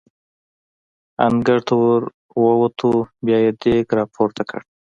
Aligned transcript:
د 1.15 1.17
انګړ 1.27 1.59
ته 1.67 1.73
ور 1.83 2.01
ووتو، 2.59 2.91
بیا 3.25 3.37
یې 3.43 3.51
دېګ 3.61 3.87
را 3.97 4.03
پورته 4.15 4.43
کړ. 4.49 4.61